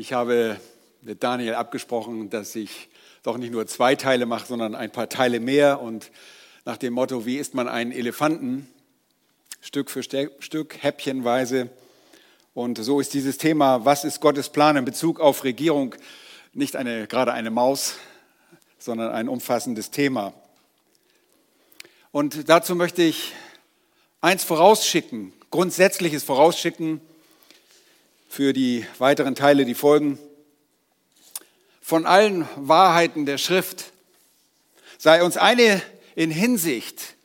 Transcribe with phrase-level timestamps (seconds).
[0.00, 0.58] Ich habe
[1.02, 2.88] mit Daniel abgesprochen, dass ich
[3.22, 5.82] doch nicht nur zwei Teile mache, sondern ein paar Teile mehr.
[5.82, 6.10] Und
[6.64, 8.66] nach dem Motto, wie isst man einen Elefanten?
[9.60, 11.68] Stück für Stück, häppchenweise.
[12.54, 15.94] Und so ist dieses Thema, was ist Gottes Plan in Bezug auf Regierung,
[16.54, 17.96] nicht eine, gerade eine Maus,
[18.78, 20.32] sondern ein umfassendes Thema.
[22.10, 23.34] Und dazu möchte ich
[24.22, 27.02] eins vorausschicken, grundsätzliches vorausschicken
[28.30, 30.16] für die weiteren Teile, die folgen.
[31.82, 33.86] Von allen Wahrheiten der Schrift
[34.98, 35.82] sei uns eine
[36.14, 37.16] in Hinsicht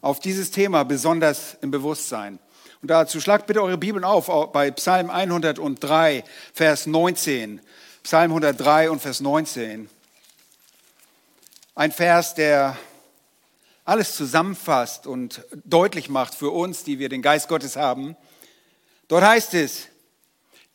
[0.00, 2.40] auf dieses Thema besonders im Bewusstsein.
[2.82, 7.60] Und dazu schlagt bitte eure Bibeln auf bei Psalm 103, Vers 19.
[8.02, 9.88] Psalm 103 und Vers 19.
[11.76, 12.76] Ein Vers, der
[13.84, 18.16] alles zusammenfasst und deutlich macht für uns, die wir den Geist Gottes haben.
[19.06, 19.86] Dort heißt es,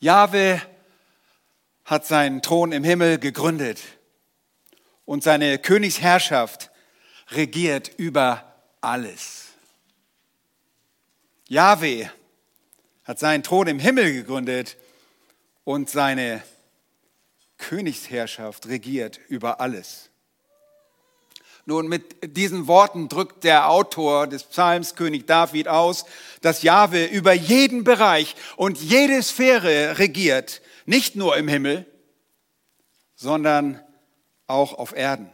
[0.00, 0.62] Jahwe
[1.84, 3.80] hat seinen Thron im Himmel gegründet
[5.04, 6.70] und seine Königsherrschaft
[7.30, 9.48] regiert über alles.
[11.48, 12.12] Jahwe
[13.04, 14.76] hat seinen Thron im Himmel gegründet
[15.64, 16.42] und seine
[17.56, 20.10] Königsherrschaft regiert über alles.
[21.68, 26.06] Nun, mit diesen Worten drückt der Autor des Psalms, König David, aus,
[26.40, 31.84] dass Jahwe über jeden Bereich und jede Sphäre regiert, nicht nur im Himmel,
[33.16, 33.82] sondern
[34.46, 35.30] auch auf Erden.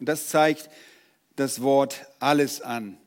[0.00, 0.70] Und das zeigt
[1.36, 2.98] das Wort alles an.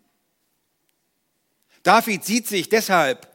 [1.83, 3.27] David sieht sich deshalb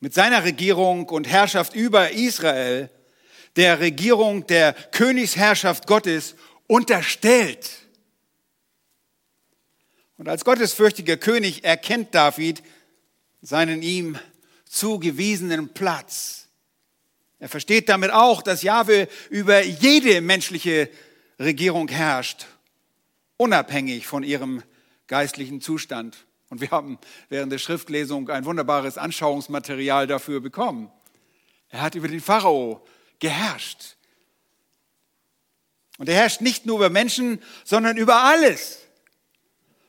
[0.00, 2.90] mit seiner Regierung und Herrschaft über Israel
[3.54, 6.34] der Regierung der Königsherrschaft Gottes
[6.66, 7.86] unterstellt.
[10.20, 12.62] Und als gottesfürchtiger König erkennt David
[13.40, 14.18] seinen ihm
[14.66, 16.48] zugewiesenen Platz.
[17.38, 20.90] Er versteht damit auch, dass Jahwe über jede menschliche
[21.38, 22.44] Regierung herrscht,
[23.38, 24.62] unabhängig von ihrem
[25.06, 26.26] geistlichen Zustand.
[26.50, 26.98] Und wir haben
[27.30, 30.92] während der Schriftlesung ein wunderbares Anschauungsmaterial dafür bekommen.
[31.70, 32.86] Er hat über den Pharao
[33.20, 33.96] geherrscht.
[35.96, 38.80] Und er herrscht nicht nur über Menschen, sondern über alles.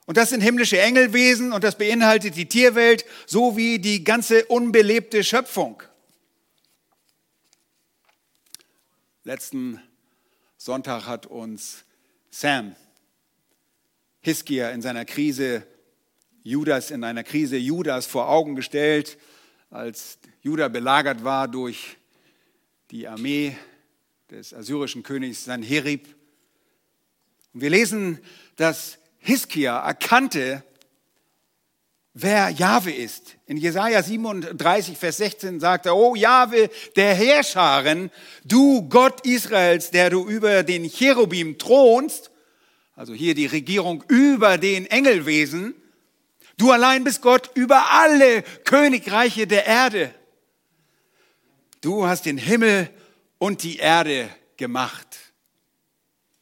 [0.05, 5.81] Und das sind himmlische Engelwesen und das beinhaltet die Tierwelt sowie die ganze unbelebte Schöpfung.
[9.23, 9.79] Letzten
[10.57, 11.85] Sonntag hat uns
[12.31, 12.75] Sam
[14.21, 15.65] Hiskia in seiner Krise
[16.43, 19.17] Judas in einer Krise Judas vor Augen gestellt,
[19.69, 21.97] als Juda belagert war durch
[22.89, 23.55] die Armee
[24.29, 26.07] des assyrischen Königs Sanherib.
[27.53, 28.19] Und wir lesen,
[28.55, 30.63] dass Hiskia erkannte,
[32.13, 33.37] wer Jahwe ist.
[33.45, 38.11] In Jesaja 37, Vers 16 sagt er, oh Jahwe, der Herrscharen,
[38.43, 42.31] du Gott Israels, der du über den Cherubim thronst,
[42.95, 45.75] also hier die Regierung über den Engelwesen,
[46.57, 50.13] du allein bist Gott über alle Königreiche der Erde.
[51.81, 52.89] Du hast den Himmel
[53.37, 55.07] und die Erde gemacht.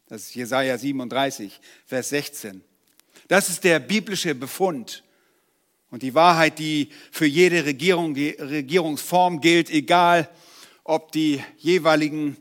[0.07, 2.63] Das ist Jesaja 37, Vers 16.
[3.29, 5.03] Das ist der biblische Befund
[5.91, 10.27] und die Wahrheit, die für jede Regierung, Regierungsform gilt, egal
[10.83, 12.37] ob die jeweiligen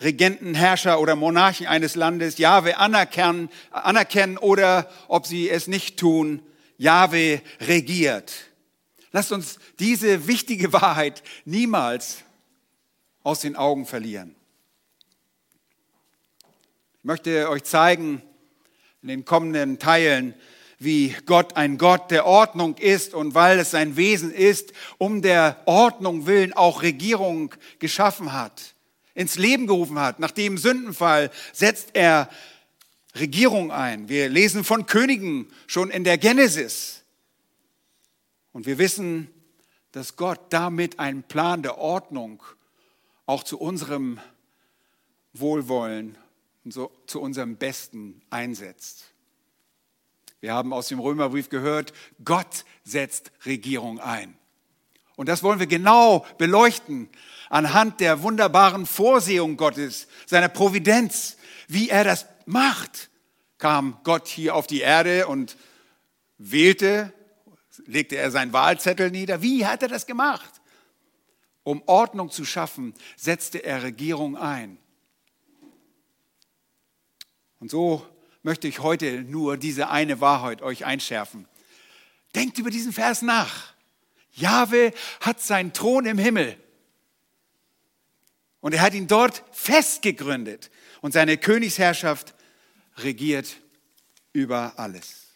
[0.00, 6.42] Regenten, Herrscher oder Monarchen eines Landes Jahwe anerkennen, anerkennen oder ob sie es nicht tun.
[6.76, 8.32] Jahwe regiert.
[9.10, 12.18] Lasst uns diese wichtige Wahrheit niemals
[13.24, 14.36] aus den Augen verlieren.
[16.98, 18.22] Ich möchte euch zeigen,
[19.08, 20.34] in den kommenden Teilen,
[20.78, 25.62] wie Gott ein Gott der Ordnung ist und weil es sein Wesen ist, um der
[25.64, 28.74] Ordnung willen auch Regierung geschaffen hat,
[29.14, 30.20] ins Leben gerufen hat.
[30.20, 32.28] Nach dem Sündenfall setzt er
[33.14, 34.10] Regierung ein.
[34.10, 37.02] Wir lesen von Königen schon in der Genesis.
[38.52, 39.28] Und wir wissen,
[39.92, 42.42] dass Gott damit einen Plan der Ordnung
[43.24, 44.20] auch zu unserem
[45.32, 46.18] Wohlwollen
[46.70, 49.04] so zu unserem Besten einsetzt.
[50.40, 51.92] Wir haben aus dem Römerbrief gehört,
[52.24, 54.36] Gott setzt Regierung ein.
[55.16, 57.08] Und das wollen wir genau beleuchten
[57.50, 61.36] anhand der wunderbaren Vorsehung Gottes, seiner Providenz,
[61.66, 63.10] wie er das macht.
[63.58, 65.56] Kam Gott hier auf die Erde und
[66.38, 67.12] wählte,
[67.86, 69.42] legte er seinen Wahlzettel nieder.
[69.42, 70.60] Wie hat er das gemacht?
[71.64, 74.78] Um Ordnung zu schaffen, setzte er Regierung ein.
[77.58, 78.06] Und so
[78.42, 81.46] möchte ich heute nur diese eine Wahrheit euch einschärfen.
[82.34, 83.74] Denkt über diesen Vers nach.
[84.32, 86.56] Jahwe hat seinen Thron im Himmel.
[88.60, 90.70] Und er hat ihn dort festgegründet.
[91.00, 92.34] Und seine Königsherrschaft
[92.96, 93.56] regiert
[94.32, 95.27] über alles.